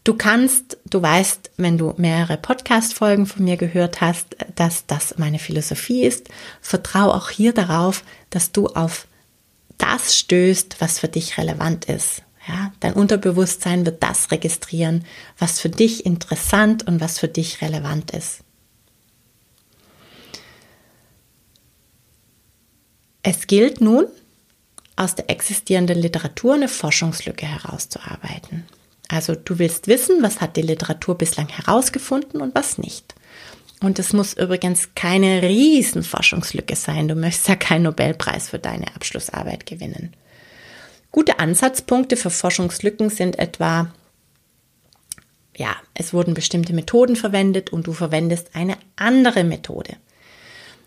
Du 0.05 0.14
kannst, 0.14 0.79
du 0.91 1.00
weißt, 1.00 1.52
wenn 1.59 1.79
du 1.79 1.95
mehrere 1.97 2.37
Podcast-Folgen 2.37 3.26
von 3.26 3.45
mir 3.45 3.57
gehört 3.57 4.00
hast, 4.00 4.37
dass 4.57 4.87
das 4.87 5.17
meine 5.17 5.38
Philosophie 5.38 6.02
ist. 6.02 6.29
Vertrau 6.61 7.12
auch 7.12 7.31
hier 7.31 7.52
darauf, 7.52 8.02
dass 8.31 8.50
du 8.50 8.67
auf 8.67 9.07
das 9.79 10.17
stößt, 10.17 10.81
was 10.81 10.99
für 10.99 11.09
dich 11.09 11.38
relevant 11.38 11.85
ist. 11.85 12.23
Ja, 12.52 12.71
dein 12.80 12.92
Unterbewusstsein 12.92 13.87
wird 13.87 14.02
das 14.02 14.30
registrieren, 14.30 15.06
was 15.38 15.59
für 15.59 15.71
dich 15.71 16.04
interessant 16.04 16.87
und 16.87 17.00
was 17.00 17.18
für 17.18 17.28
dich 17.28 17.62
relevant 17.62 18.11
ist. 18.11 18.40
Es 23.23 23.47
gilt 23.47 23.80
nun, 23.80 24.06
aus 24.97 25.14
der 25.14 25.30
existierenden 25.30 25.99
Literatur 25.99 26.54
eine 26.54 26.68
Forschungslücke 26.68 27.47
herauszuarbeiten. 27.47 28.66
Also 29.09 29.35
du 29.35 29.59
willst 29.59 29.87
wissen, 29.87 30.23
was 30.23 30.42
hat 30.42 30.56
die 30.56 30.62
Literatur 30.62 31.16
bislang 31.16 31.49
herausgefunden 31.49 32.42
und 32.42 32.54
was 32.54 32.76
nicht. 32.76 33.14
Und 33.80 33.99
es 33.99 34.12
muss 34.12 34.35
übrigens 34.35 34.90
keine 34.94 35.42
riesen 35.42 36.02
Forschungslücke 36.02 36.76
sein. 36.76 37.09
Du 37.09 37.14
möchtest 37.14 37.49
ja 37.49 37.56
keinen 37.56 37.85
Nobelpreis 37.85 38.50
für 38.50 38.59
deine 38.59 38.94
Abschlussarbeit 38.94 39.64
gewinnen. 39.64 40.14
Gute 41.12 41.38
Ansatzpunkte 41.38 42.16
für 42.16 42.31
Forschungslücken 42.31 43.11
sind 43.11 43.38
etwa, 43.38 43.92
ja, 45.54 45.76
es 45.92 46.14
wurden 46.14 46.33
bestimmte 46.33 46.73
Methoden 46.73 47.16
verwendet 47.16 47.71
und 47.71 47.87
du 47.87 47.92
verwendest 47.92 48.50
eine 48.54 48.78
andere 48.97 49.45
Methode. 49.45 49.97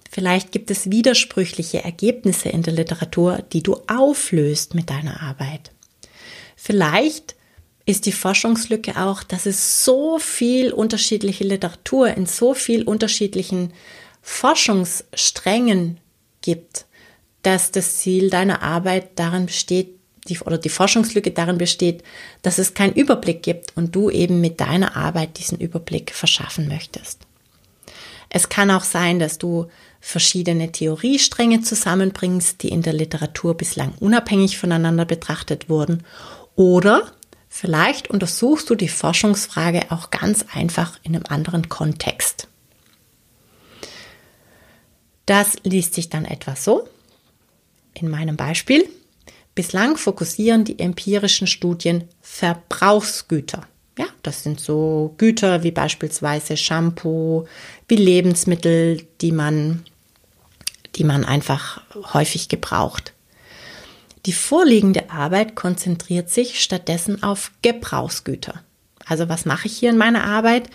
Vielleicht 0.10 0.52
gibt 0.52 0.72
es 0.72 0.90
widersprüchliche 0.90 1.84
Ergebnisse 1.84 2.50
in 2.50 2.64
der 2.64 2.74
Literatur, 2.74 3.44
die 3.54 3.62
du 3.62 3.76
auflöst 3.86 4.74
mit 4.74 4.90
deiner 4.90 5.22
Arbeit. 5.22 5.72
Vielleicht 6.56 7.36
ist 7.86 8.08
die 8.08 8.12
Forschungslücke 8.12 9.00
auch, 9.00 9.22
dass 9.22 9.46
es 9.46 9.86
so 9.86 10.18
viel 10.18 10.74
unterschiedliche 10.74 11.44
Literatur 11.44 12.08
in 12.08 12.26
so 12.26 12.56
viel 12.56 12.84
unterschiedlichen 12.84 13.74
Forschungssträngen 14.24 16.00
gibt, 16.42 16.86
dass 17.44 17.70
das 17.70 17.98
Ziel 17.98 18.32
deiner 18.32 18.64
Arbeit 18.64 19.20
darin 19.20 19.46
besteht, 19.46 19.95
die, 20.28 20.40
oder 20.40 20.58
die 20.58 20.70
Forschungslücke 20.70 21.32
darin 21.32 21.58
besteht, 21.58 22.04
dass 22.42 22.58
es 22.58 22.74
keinen 22.74 22.94
Überblick 22.94 23.44
gibt 23.44 23.76
und 23.78 23.96
du 23.96 24.10
eben 24.10 24.42
mit 24.42 24.60
deiner 24.60 24.96
Arbeit 24.96 25.38
diesen 25.38 25.60
Überblick 25.60 26.12
verschaffen 26.12 26.68
möchtest. 26.68 27.22
Es 28.30 28.50
kann 28.50 28.72
auch 28.72 28.84
sein, 28.84 29.20
dass 29.20 29.38
du 29.38 29.68
verschiedene 30.02 30.72
Theoriestränge 30.72 31.62
zusammenbringst, 31.62 32.62
die 32.62 32.70
in 32.70 32.82
der 32.82 32.94
Literatur 32.94 33.56
bislang 33.56 33.94
unabhängig 34.00 34.58
voneinander 34.58 35.06
betrachtet 35.06 35.70
wurden. 35.70 36.04
Oder 36.56 37.12
vielleicht 37.50 38.10
untersuchst 38.10 38.70
du 38.70 38.76
die 38.76 38.90
Forschungsfrage 38.90 39.92
auch 39.92 40.12
ganz 40.12 40.46
einfach 40.54 41.00
in 41.04 41.16
einem 41.16 41.26
anderen 41.28 41.70
Kontext. 41.70 42.48
Das 45.26 45.54
liest 45.64 45.96
sich 45.96 46.10
dann 46.10 46.26
etwa 46.26 46.56
so. 46.56 46.88
In 47.94 48.10
meinem 48.10 48.36
Beispiel. 48.36 48.88
Bislang 49.56 49.96
fokussieren 49.96 50.66
die 50.66 50.80
empirischen 50.80 51.48
Studien 51.48 52.04
Verbrauchsgüter. 52.22 53.62
Ja, 53.98 54.06
das 54.24 54.44
sind 54.44 54.60
so 54.60 55.16
Güter 55.18 55.64
wie 55.64 55.72
beispielsweise 55.72 56.58
Shampoo, 56.58 57.46
wie 57.88 57.96
Lebensmittel, 57.96 59.08
die 59.22 59.32
man, 59.32 59.86
die 60.96 61.06
man 61.06 61.24
einfach 61.24 61.82
häufig 62.14 62.50
gebraucht. 62.50 63.14
Die 64.26 64.34
vorliegende 64.34 65.10
Arbeit 65.10 65.56
konzentriert 65.56 66.30
sich 66.30 66.62
stattdessen 66.62 67.24
auf 67.24 67.52
Gebrauchsgüter. 67.62 68.62
Also 69.06 69.30
was 69.30 69.46
mache 69.46 69.68
ich 69.68 69.78
hier 69.78 69.92
in 69.92 69.98
meiner 69.98 70.26
Arbeit? 70.26 70.70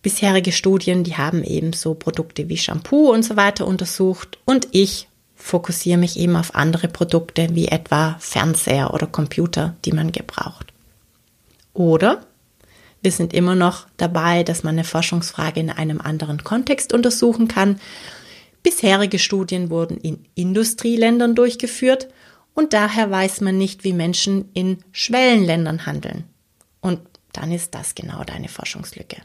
Bisherige 0.00 0.52
Studien, 0.52 1.04
die 1.04 1.16
haben 1.16 1.42
eben 1.42 1.74
so 1.74 1.94
Produkte 1.94 2.48
wie 2.48 2.56
Shampoo 2.56 3.12
und 3.12 3.24
so 3.24 3.36
weiter 3.36 3.66
untersucht 3.66 4.38
und 4.44 4.68
ich 4.70 5.08
fokussiere 5.38 5.98
mich 5.98 6.18
eben 6.18 6.36
auf 6.36 6.54
andere 6.54 6.88
Produkte 6.88 7.48
wie 7.54 7.68
etwa 7.68 8.16
Fernseher 8.18 8.92
oder 8.92 9.06
Computer, 9.06 9.76
die 9.84 9.92
man 9.92 10.12
gebraucht. 10.12 10.72
Oder 11.72 12.26
wir 13.00 13.12
sind 13.12 13.32
immer 13.32 13.54
noch 13.54 13.86
dabei, 13.96 14.42
dass 14.42 14.64
man 14.64 14.74
eine 14.74 14.84
Forschungsfrage 14.84 15.60
in 15.60 15.70
einem 15.70 16.00
anderen 16.00 16.42
Kontext 16.42 16.92
untersuchen 16.92 17.46
kann. 17.46 17.80
Bisherige 18.62 19.20
Studien 19.20 19.70
wurden 19.70 19.96
in 19.98 20.26
Industrieländern 20.34 21.36
durchgeführt 21.36 22.08
und 22.54 22.72
daher 22.72 23.10
weiß 23.10 23.40
man 23.40 23.56
nicht, 23.56 23.84
wie 23.84 23.92
Menschen 23.92 24.50
in 24.52 24.78
Schwellenländern 24.90 25.86
handeln. 25.86 26.24
Und 26.80 27.00
dann 27.32 27.52
ist 27.52 27.74
das 27.74 27.94
genau 27.94 28.24
deine 28.24 28.48
Forschungslücke. 28.48 29.18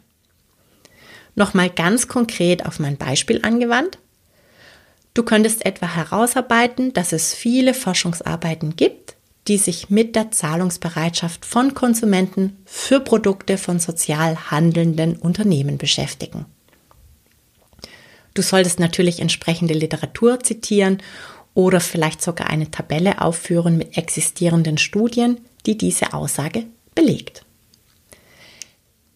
Nochmal 1.35 1.71
ganz 1.71 2.07
konkret 2.07 2.63
auf 2.65 2.79
mein 2.79 2.97
Beispiel 2.97 3.39
angewandt. 3.41 3.97
Du 5.13 5.23
könntest 5.23 5.65
etwa 5.65 5.87
herausarbeiten, 5.87 6.93
dass 6.93 7.13
es 7.13 7.33
viele 7.33 7.73
Forschungsarbeiten 7.73 8.75
gibt, 8.75 9.15
die 9.47 9.57
sich 9.57 9.89
mit 9.89 10.15
der 10.15 10.31
Zahlungsbereitschaft 10.31 11.45
von 11.45 11.73
Konsumenten 11.73 12.57
für 12.65 12.99
Produkte 12.99 13.57
von 13.57 13.79
sozial 13.79 14.49
handelnden 14.49 15.17
Unternehmen 15.17 15.77
beschäftigen. 15.77 16.45
Du 18.33 18.41
solltest 18.41 18.79
natürlich 18.79 19.19
entsprechende 19.19 19.75
Literatur 19.75 20.39
zitieren 20.39 20.97
oder 21.53 21.79
vielleicht 21.79 22.21
sogar 22.21 22.49
eine 22.49 22.71
Tabelle 22.71 23.21
aufführen 23.21 23.77
mit 23.77 23.95
existierenden 23.95 24.79
Studien, 24.79 25.39
die 25.67 25.77
diese 25.77 26.13
Aussage 26.13 26.65
belegt. 26.95 27.45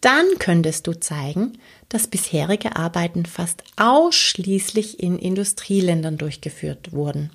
Dann 0.01 0.25
könntest 0.37 0.85
du 0.85 0.93
zeigen, 0.93 1.57
dass 1.89 2.07
bisherige 2.07 2.75
Arbeiten 2.75 3.25
fast 3.25 3.63
ausschließlich 3.77 5.01
in 5.01 5.17
Industrieländern 5.17 6.17
durchgeführt 6.17 6.91
wurden. 6.91 7.31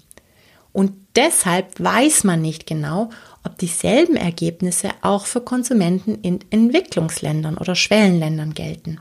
Und 0.73 0.93
deshalb 1.17 1.79
weiß 1.79 2.25
man 2.25 2.41
nicht 2.41 2.67
genau, 2.67 3.11
ob 3.45 3.59
dieselben 3.59 4.17
Ergebnisse 4.17 4.91
auch 5.03 5.27
für 5.27 5.41
Konsumenten 5.41 6.17
in 6.23 6.41
Entwicklungsländern 6.51 7.59
oder 7.59 7.75
Schwellenländern 7.75 8.55
gelten. 8.55 9.01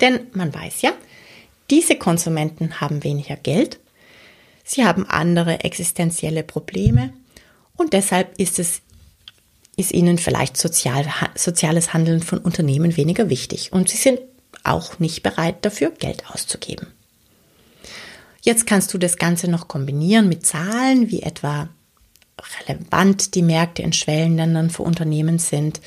Denn 0.00 0.20
man 0.32 0.54
weiß 0.54 0.82
ja, 0.82 0.92
diese 1.70 1.96
Konsumenten 1.96 2.80
haben 2.80 3.04
weniger 3.04 3.36
Geld 3.36 3.78
Sie 4.68 4.84
haben 4.84 5.08
andere 5.08 5.60
existenzielle 5.60 6.42
Probleme 6.42 7.12
und 7.76 7.92
deshalb 7.92 8.36
ist 8.36 8.58
es 8.58 8.82
ist 9.76 9.92
ihnen 9.92 10.18
vielleicht 10.18 10.56
sozial, 10.56 11.06
soziales 11.34 11.92
Handeln 11.92 12.22
von 12.22 12.38
Unternehmen 12.38 12.96
weniger 12.96 13.28
wichtig 13.28 13.72
und 13.72 13.88
sie 13.88 13.98
sind 13.98 14.20
auch 14.64 14.98
nicht 14.98 15.22
bereit 15.22 15.64
dafür 15.64 15.90
Geld 15.90 16.24
auszugeben. 16.30 16.88
Jetzt 18.40 18.66
kannst 18.66 18.94
du 18.94 18.98
das 18.98 19.16
Ganze 19.16 19.50
noch 19.50 19.68
kombinieren 19.68 20.28
mit 20.28 20.46
Zahlen, 20.46 21.10
wie 21.10 21.22
etwa 21.22 21.68
relevant 22.68 23.34
die 23.34 23.42
Märkte 23.42 23.82
in 23.82 23.92
Schwellenländern 23.92 24.70
für 24.70 24.82
Unternehmen 24.82 25.38
sind, 25.38 25.80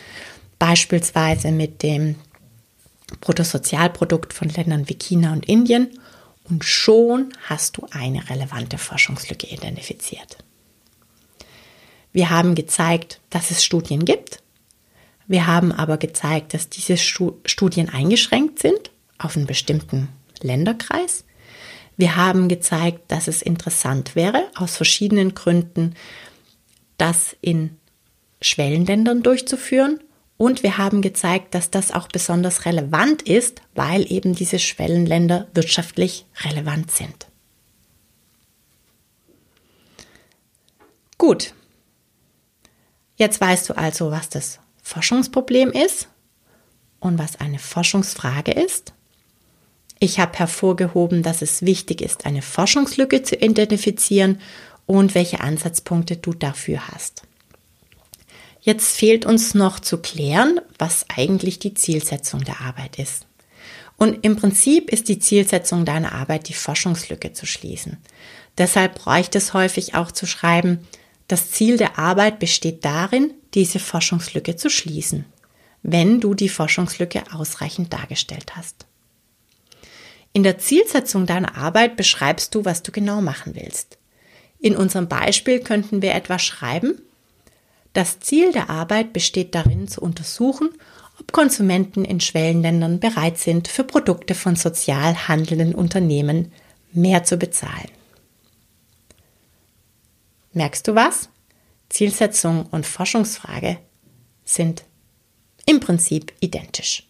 beispielsweise 0.58 1.52
mit 1.52 1.84
dem 1.84 2.16
Bruttosozialprodukt 3.22 4.34
von 4.34 4.50
Ländern 4.50 4.88
wie 4.90 4.96
China 4.96 5.34
und 5.34 5.48
Indien 5.48 6.00
und 6.44 6.66
schon 6.66 7.34
hast 7.48 7.78
du 7.78 7.88
eine 7.92 8.30
relevante 8.30 8.78
Forschungslücke 8.78 9.48
identifiziert. 9.48 10.38
Wir 12.12 12.30
haben 12.30 12.56
gezeigt, 12.56 13.20
dass 13.30 13.52
es 13.52 13.64
Studien 13.64 14.06
gibt. 14.06 14.42
Wir 15.28 15.46
haben 15.48 15.72
aber 15.72 15.98
gezeigt, 15.98 16.54
dass 16.54 16.70
diese 16.70 16.98
Studien 16.98 17.90
eingeschränkt 17.90 18.60
sind 18.60 18.92
auf 19.18 19.38
einen 19.38 19.46
bestimmten 19.46 20.10
Länderkreis. 20.42 21.24
Wir 21.98 22.16
haben 22.16 22.48
gezeigt, 22.48 23.12
dass 23.12 23.28
es 23.28 23.42
interessant 23.42 24.16
wäre, 24.16 24.48
aus 24.56 24.78
verschiedenen 24.78 25.36
Gründen, 25.36 25.96
das 26.98 27.36
in 27.42 27.78
Schwellenländern 28.42 29.22
durchzuführen 29.22 30.00
und 30.38 30.64
wir 30.64 30.78
haben 30.78 31.02
gezeigt, 31.02 31.54
dass 31.54 31.70
das 31.70 31.92
auch 31.92 32.08
besonders 32.08 32.66
relevant 32.66 33.24
ist, 33.24 33.62
weil 33.76 34.10
eben 34.10 34.34
diese 34.34 34.58
Schwellenländer 34.58 35.50
wirtschaftlich 35.54 36.26
relevant 36.46 36.92
sind. 36.92 37.28
Gut. 41.18 41.54
Jetzt 43.20 43.42
weißt 43.42 43.70
du 43.70 43.78
also, 43.78 44.12
was 44.12 44.30
das 44.30 44.60
Forschungsproblem 44.82 45.72
ist 45.72 46.08
und 47.02 47.20
was 47.20 47.40
eine 47.42 47.60
Forschungsfrage 47.60 48.54
ist. 48.54 48.94
Ich 50.00 50.22
habe 50.22 50.40
hervorgehoben, 50.40 51.22
dass 51.22 51.42
es 51.42 51.62
wichtig 51.62 52.02
ist, 52.02 52.26
eine 52.26 52.42
Forschungslücke 52.42 53.22
zu 53.22 53.36
identifizieren 53.36 54.40
und 54.86 55.16
welche 55.16 55.42
Ansatzpunkte 55.42 56.16
du 56.16 56.34
dafür 56.34 56.88
hast. 56.88 57.24
Jetzt 58.62 58.96
fehlt 58.96 59.26
uns 59.26 59.54
noch 59.54 59.82
zu 59.82 59.98
klären, 59.98 60.62
was 60.78 61.06
eigentlich 61.14 61.60
die 61.60 61.74
Zielsetzung 61.74 62.46
der 62.46 62.62
Arbeit 62.62 63.00
ist. 63.00 63.28
Und 63.98 64.24
im 64.24 64.38
Prinzip 64.38 64.90
ist 64.90 65.10
die 65.10 65.20
Zielsetzung 65.20 65.84
deiner 65.84 66.14
Arbeit, 66.14 66.48
die 66.48 66.54
Forschungslücke 66.54 67.34
zu 67.34 67.46
schließen. 67.46 67.98
Deshalb 68.58 68.96
bräuchte 68.96 69.38
es 69.38 69.54
häufig 69.54 69.96
auch 69.96 70.14
zu 70.14 70.26
schreiben, 70.26 70.88
das 71.30 71.52
Ziel 71.52 71.78
der 71.78 72.00
Arbeit 72.00 72.40
besteht 72.40 72.84
darin, 72.84 73.36
diese 73.54 73.78
Forschungslücke 73.80 74.56
zu 74.56 74.70
schließen, 74.70 75.26
wenn 75.84 76.20
du 76.20 76.34
die 76.34 76.50
Forschungslücke 76.50 77.24
ausreichend 77.32 77.94
dargestellt 77.94 78.58
hast. 78.58 78.88
In 80.34 80.42
der 80.42 80.58
Zielsetzung 80.58 81.28
deiner 81.28 81.56
Arbeit 81.56 81.96
beschreibst 81.98 82.56
du, 82.56 82.66
was 82.66 82.82
du 82.82 82.92
genau 82.92 83.22
machen 83.22 83.54
willst. 83.56 84.00
In 84.60 84.76
unserem 84.76 85.08
Beispiel 85.08 85.60
könnten 85.60 86.02
wir 86.02 86.16
etwa 86.16 86.40
schreiben, 86.40 87.00
das 87.94 88.20
Ziel 88.20 88.52
der 88.52 88.72
Arbeit 88.72 89.14
besteht 89.14 89.54
darin 89.54 89.88
zu 89.88 90.02
untersuchen, 90.02 90.70
ob 91.20 91.32
Konsumenten 91.32 92.06
in 92.06 92.20
Schwellenländern 92.20 93.00
bereit 93.00 93.38
sind, 93.38 93.68
für 93.68 93.84
Produkte 93.84 94.34
von 94.34 94.56
sozial 94.56 95.28
handelnden 95.28 95.76
Unternehmen 95.76 96.52
mehr 96.92 97.24
zu 97.24 97.38
bezahlen. 97.38 97.99
Merkst 100.54 100.88
du 100.88 100.96
was? 100.96 101.30
Zielsetzung 101.90 102.66
und 102.68 102.86
Forschungsfrage 102.86 103.78
sind 104.46 104.84
im 105.66 105.80
Prinzip 105.80 106.34
identisch. 106.40 107.04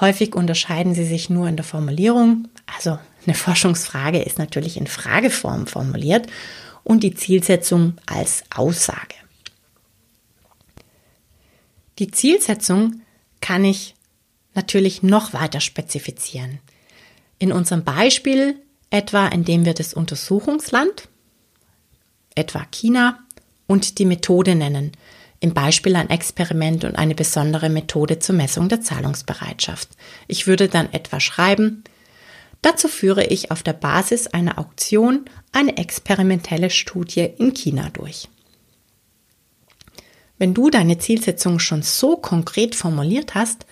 Häufig 0.00 0.34
unterscheiden 0.34 0.94
sie 0.94 1.04
sich 1.04 1.30
nur 1.30 1.48
in 1.48 1.56
der 1.56 1.64
Formulierung. 1.64 2.48
Also 2.76 2.98
eine 3.24 3.34
Forschungsfrage 3.34 4.20
ist 4.20 4.38
natürlich 4.38 4.76
in 4.76 4.86
Frageform 4.86 5.66
formuliert 5.66 6.26
und 6.82 7.02
die 7.02 7.14
Zielsetzung 7.14 7.94
als 8.06 8.42
Aussage. 8.54 9.14
Die 12.00 12.10
Zielsetzung 12.10 13.02
kann 13.40 13.64
ich 13.64 13.94
natürlich 14.54 15.02
noch 15.02 15.32
weiter 15.32 15.60
spezifizieren. 15.60 16.58
In 17.38 17.52
unserem 17.52 17.84
Beispiel 17.84 18.56
etwa, 18.90 19.28
indem 19.28 19.64
wir 19.64 19.74
das 19.74 19.94
Untersuchungsland, 19.94 21.08
etwa 22.34 22.64
China, 22.70 23.18
und 23.66 23.98
die 23.98 24.04
Methode 24.04 24.54
nennen, 24.54 24.92
im 25.40 25.54
Beispiel 25.54 25.96
ein 25.96 26.10
Experiment 26.10 26.84
und 26.84 26.96
eine 26.96 27.14
besondere 27.14 27.68
Methode 27.68 28.18
zur 28.18 28.34
Messung 28.34 28.68
der 28.68 28.82
Zahlungsbereitschaft. 28.82 29.88
Ich 30.28 30.46
würde 30.46 30.68
dann 30.68 30.92
etwa 30.92 31.20
schreiben, 31.20 31.84
Dazu 32.64 32.88
führe 32.88 33.26
ich 33.26 33.50
auf 33.50 33.62
der 33.62 33.74
Basis 33.74 34.26
einer 34.26 34.58
Auktion 34.58 35.26
eine 35.52 35.76
experimentelle 35.76 36.70
Studie 36.70 37.28
in 37.36 37.52
China 37.52 37.90
durch. 37.90 38.30
Wenn 40.38 40.54
du 40.54 40.70
deine 40.70 40.96
Zielsetzung 40.96 41.58
schon 41.58 41.82
so 41.82 42.16
konkret 42.16 42.74
formuliert 42.74 43.34
hast, 43.34 43.66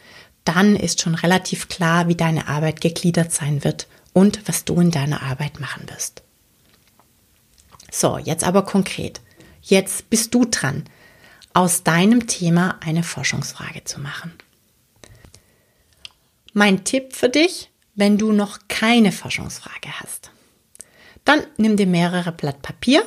dann 0.44 0.77
ist 0.77 1.01
schon 1.01 1.14
relativ 1.14 1.68
klar, 1.68 2.07
wie 2.09 2.16
deine 2.16 2.48
Arbeit 2.48 2.83
gegliedert 2.83 3.33
sein 3.33 3.64
wird 3.64 3.88
und 4.12 4.46
was 4.46 4.66
du 4.66 4.79
in 4.79 4.90
deiner 4.90 5.22
Arbeit 5.22 5.59
machen 5.59 5.88
wirst. 5.88 6.22
So, 7.94 8.16
jetzt 8.16 8.42
aber 8.42 8.64
konkret. 8.64 9.20
Jetzt 9.61 10.09
bist 10.09 10.35
du 10.35 10.46
dran, 10.46 10.85
aus 11.52 11.85
deinem 11.85 12.26
Thema 12.26 12.78
eine 12.81 13.02
Forschungsfrage 13.02 13.85
zu 13.85 14.00
machen. 14.00 14.33
Mein 16.55 16.85
Tipp 16.85 17.14
für 17.14 17.28
dich, 17.28 17.70
wenn 17.94 18.16
du 18.16 18.33
noch 18.33 18.61
keine 18.68 19.12
Forschungsfrage 19.12 20.00
hast. 20.00 20.31
Dann 21.26 21.42
nimm 21.59 21.76
dir 21.76 21.87
mehrere 21.87 22.33
Blatt 22.33 22.62
Papier 22.62 23.05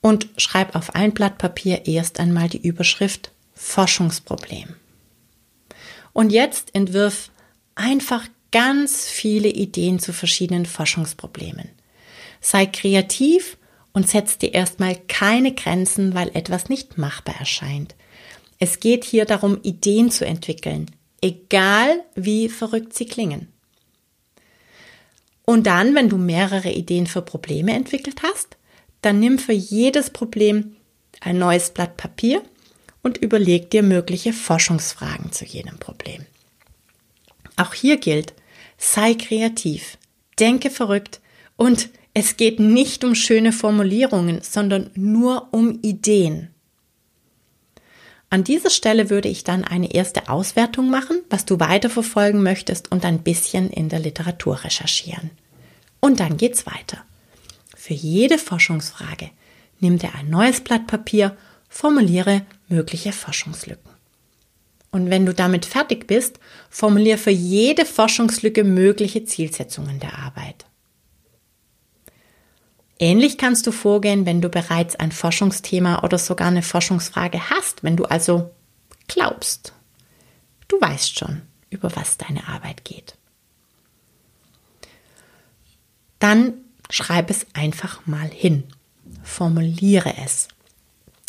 und 0.00 0.28
schreib 0.36 0.74
auf 0.74 0.96
ein 0.96 1.14
Blatt 1.14 1.38
Papier 1.38 1.86
erst 1.86 2.18
einmal 2.18 2.48
die 2.48 2.66
Überschrift 2.66 3.30
Forschungsproblem. 3.54 4.74
Und 6.12 6.30
jetzt 6.30 6.74
entwirf 6.74 7.30
einfach 7.76 8.26
ganz 8.50 9.06
viele 9.06 9.48
Ideen 9.48 10.00
zu 10.00 10.12
verschiedenen 10.12 10.66
Forschungsproblemen. 10.66 11.68
Sei 12.40 12.66
kreativ 12.66 13.56
und 13.92 14.08
setz 14.08 14.38
dir 14.38 14.54
erstmal 14.54 14.96
keine 15.08 15.54
Grenzen, 15.54 16.14
weil 16.14 16.30
etwas 16.34 16.68
nicht 16.68 16.98
machbar 16.98 17.36
erscheint. 17.38 17.94
Es 18.58 18.80
geht 18.80 19.04
hier 19.04 19.24
darum, 19.24 19.60
Ideen 19.62 20.10
zu 20.10 20.26
entwickeln, 20.26 20.90
egal 21.20 22.04
wie 22.14 22.48
verrückt 22.48 22.94
sie 22.94 23.06
klingen. 23.06 23.48
Und 25.44 25.66
dann, 25.66 25.94
wenn 25.94 26.08
du 26.08 26.18
mehrere 26.18 26.70
Ideen 26.70 27.06
für 27.06 27.22
Probleme 27.22 27.72
entwickelt 27.72 28.22
hast, 28.22 28.56
dann 29.00 29.20
nimm 29.20 29.38
für 29.38 29.52
jedes 29.52 30.10
Problem 30.10 30.76
ein 31.20 31.38
neues 31.38 31.70
Blatt 31.70 31.96
Papier 31.96 32.42
und 33.02 33.18
überleg 33.18 33.70
dir 33.70 33.82
mögliche 33.82 34.32
Forschungsfragen 34.32 35.32
zu 35.32 35.44
jedem 35.44 35.78
Problem. 35.78 36.26
Auch 37.56 37.74
hier 37.74 37.96
gilt, 37.96 38.34
sei 38.76 39.14
kreativ, 39.14 39.96
denke 40.38 40.70
verrückt 40.70 41.20
und 41.56 41.88
es 42.18 42.36
geht 42.36 42.58
nicht 42.58 43.04
um 43.04 43.14
schöne 43.14 43.52
Formulierungen, 43.52 44.40
sondern 44.42 44.90
nur 44.94 45.48
um 45.52 45.78
Ideen. 45.82 46.48
An 48.28 48.44
dieser 48.44 48.70
Stelle 48.70 49.08
würde 49.08 49.28
ich 49.28 49.44
dann 49.44 49.64
eine 49.64 49.94
erste 49.94 50.28
Auswertung 50.28 50.90
machen, 50.90 51.22
was 51.30 51.44
du 51.44 51.60
weiterverfolgen 51.60 52.42
möchtest 52.42 52.90
und 52.90 53.04
ein 53.04 53.22
bisschen 53.22 53.70
in 53.70 53.88
der 53.88 54.00
Literatur 54.00 54.64
recherchieren. 54.64 55.30
Und 56.00 56.20
dann 56.20 56.36
geht's 56.36 56.66
weiter. 56.66 56.98
Für 57.76 57.94
jede 57.94 58.36
Forschungsfrage 58.36 59.30
nimm 59.80 59.98
dir 59.98 60.14
ein 60.14 60.28
neues 60.28 60.60
Blatt 60.60 60.86
Papier, 60.88 61.36
formuliere 61.68 62.42
mögliche 62.68 63.12
Forschungslücken. 63.12 63.92
Und 64.90 65.08
wenn 65.08 65.24
du 65.24 65.32
damit 65.32 65.64
fertig 65.64 66.06
bist, 66.06 66.40
formuliere 66.68 67.18
für 67.18 67.30
jede 67.30 67.84
Forschungslücke 67.84 68.64
mögliche 68.64 69.24
Zielsetzungen 69.24 70.00
der 70.00 70.18
Arbeit. 70.18 70.67
Ähnlich 72.98 73.38
kannst 73.38 73.66
du 73.66 73.72
vorgehen, 73.72 74.26
wenn 74.26 74.40
du 74.40 74.48
bereits 74.48 74.96
ein 74.96 75.12
Forschungsthema 75.12 76.02
oder 76.02 76.18
sogar 76.18 76.48
eine 76.48 76.62
Forschungsfrage 76.62 77.50
hast, 77.50 77.84
wenn 77.84 77.96
du 77.96 78.04
also 78.04 78.50
glaubst. 79.06 79.72
Du 80.66 80.80
weißt 80.80 81.16
schon, 81.16 81.42
über 81.70 81.94
was 81.94 82.18
deine 82.18 82.48
Arbeit 82.48 82.84
geht. 82.84 83.16
Dann 86.18 86.54
schreib 86.90 87.30
es 87.30 87.46
einfach 87.54 88.06
mal 88.06 88.28
hin. 88.28 88.64
Formuliere 89.22 90.14
es. 90.24 90.48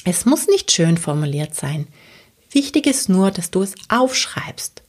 Es 0.06 0.26
muss 0.26 0.48
nicht 0.48 0.72
schön 0.72 0.98
formuliert 0.98 1.54
sein. 1.54 1.88
Wichtig 2.52 2.88
ist 2.88 3.10
nur, 3.10 3.30
dass 3.30 3.52
du 3.52 3.62
es 3.62 3.76
aufschreibst. 3.90 4.82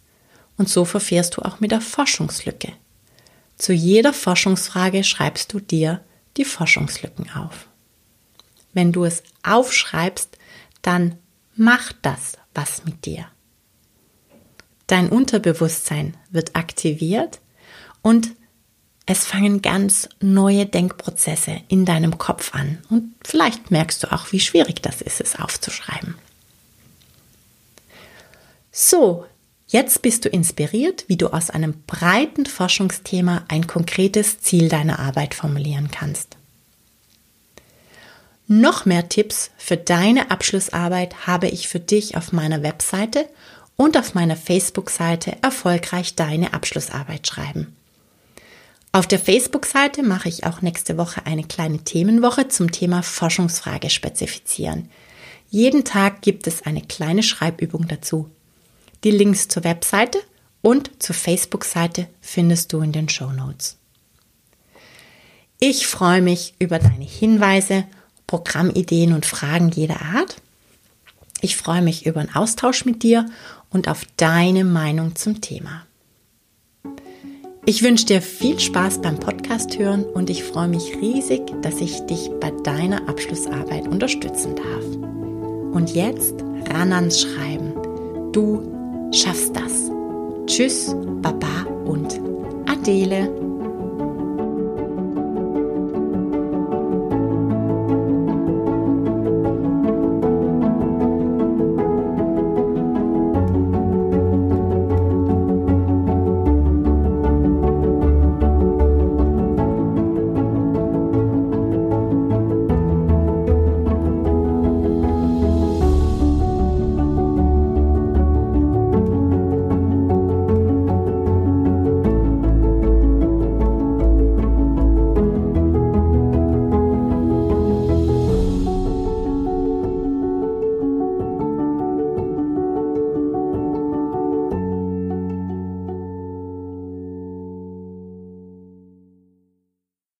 Und 0.56 0.68
so 0.68 0.84
verfährst 0.84 1.36
du 1.36 1.42
auch 1.42 1.60
mit 1.60 1.72
der 1.72 1.80
Forschungslücke. 1.80 2.72
Zu 3.56 3.74
jeder 3.74 4.14
Forschungsfrage 4.14 5.04
schreibst 5.04 5.52
du 5.52 5.60
dir 5.60 6.02
die 6.36 6.44
Forschungslücken 6.44 7.30
auf. 7.30 7.66
Wenn 8.72 8.92
du 8.92 9.04
es 9.04 9.22
aufschreibst, 9.42 10.36
dann 10.82 11.16
macht 11.54 11.96
das 12.02 12.38
was 12.54 12.84
mit 12.84 13.04
dir. 13.04 13.26
Dein 14.86 15.08
Unterbewusstsein 15.08 16.16
wird 16.30 16.56
aktiviert 16.56 17.40
und 18.02 18.30
es 19.06 19.24
fangen 19.24 19.60
ganz 19.62 20.08
neue 20.20 20.66
Denkprozesse 20.66 21.60
in 21.68 21.84
deinem 21.84 22.18
Kopf 22.18 22.54
an. 22.54 22.78
Und 22.90 23.14
vielleicht 23.24 23.70
merkst 23.70 24.02
du 24.02 24.12
auch, 24.12 24.30
wie 24.32 24.40
schwierig 24.40 24.82
das 24.82 25.00
ist, 25.00 25.20
es 25.20 25.36
aufzuschreiben. 25.36 26.16
So, 28.70 29.26
jetzt 29.70 30.02
bist 30.02 30.24
du 30.24 30.28
inspiriert, 30.28 31.04
wie 31.08 31.16
du 31.16 31.28
aus 31.28 31.50
einem 31.50 31.82
breiten 31.86 32.46
Forschungsthema 32.46 33.44
ein 33.48 33.66
konkretes 33.66 34.40
Ziel 34.40 34.68
deiner 34.68 34.98
Arbeit 34.98 35.34
formulieren 35.34 35.90
kannst. 35.90 36.36
Noch 38.46 38.84
mehr 38.84 39.08
Tipps 39.08 39.52
für 39.58 39.76
deine 39.76 40.32
Abschlussarbeit 40.32 41.28
habe 41.28 41.48
ich 41.48 41.68
für 41.68 41.78
dich 41.78 42.16
auf 42.16 42.32
meiner 42.32 42.64
Webseite 42.64 43.28
und 43.76 43.96
auf 43.96 44.14
meiner 44.14 44.36
Facebook-Seite 44.36 45.36
Erfolgreich 45.40 46.16
deine 46.16 46.52
Abschlussarbeit 46.52 47.28
schreiben. 47.28 47.76
Auf 48.92 49.06
der 49.06 49.20
Facebook-Seite 49.20 50.02
mache 50.02 50.28
ich 50.28 50.46
auch 50.46 50.62
nächste 50.62 50.98
Woche 50.98 51.26
eine 51.26 51.44
kleine 51.44 51.78
Themenwoche 51.84 52.48
zum 52.48 52.72
Thema 52.72 53.04
Forschungsfrage 53.04 53.88
spezifizieren. 53.88 54.90
Jeden 55.48 55.84
Tag 55.84 56.22
gibt 56.22 56.48
es 56.48 56.62
eine 56.62 56.82
kleine 56.82 57.22
Schreibübung 57.22 57.86
dazu. 57.86 58.30
Die 59.02 59.10
Links 59.10 59.48
zur 59.48 59.64
Webseite 59.64 60.18
und 60.62 60.90
zur 61.02 61.14
Facebook-Seite 61.14 62.06
findest 62.20 62.72
du 62.72 62.80
in 62.80 62.92
den 62.92 63.08
Show 63.08 63.32
Notes. 63.32 63.78
Ich 65.58 65.86
freue 65.86 66.22
mich 66.22 66.54
über 66.58 66.78
deine 66.78 67.04
Hinweise, 67.04 67.84
Programmideen 68.26 69.12
und 69.12 69.26
Fragen 69.26 69.70
jeder 69.70 70.00
Art. 70.02 70.36
Ich 71.40 71.56
freue 71.56 71.82
mich 71.82 72.06
über 72.06 72.20
einen 72.20 72.34
Austausch 72.34 72.84
mit 72.84 73.02
dir 73.02 73.26
und 73.70 73.88
auf 73.88 74.04
deine 74.16 74.64
Meinung 74.64 75.16
zum 75.16 75.40
Thema. 75.40 75.86
Ich 77.66 77.82
wünsche 77.82 78.06
dir 78.06 78.22
viel 78.22 78.58
Spaß 78.58 79.00
beim 79.00 79.18
Podcast 79.18 79.78
hören 79.78 80.04
und 80.04 80.28
ich 80.28 80.44
freue 80.44 80.68
mich 80.68 80.96
riesig, 81.00 81.42
dass 81.62 81.80
ich 81.80 82.00
dich 82.06 82.30
bei 82.40 82.50
deiner 82.50 83.08
Abschlussarbeit 83.08 83.86
unterstützen 83.86 84.56
darf. 84.56 84.84
Und 85.74 85.94
jetzt 85.94 86.34
ran 86.70 86.92
ans 86.92 87.20
Schreiben. 87.20 87.74
Du 88.32 88.79
schaffst 89.12 89.54
das. 89.54 89.90
Tschüss, 90.46 90.94
Baba 91.22 91.66
und 91.84 92.20
Adele. 92.66 93.49